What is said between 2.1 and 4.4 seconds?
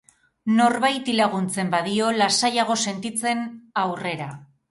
lasaiago sentitzen, aurrera.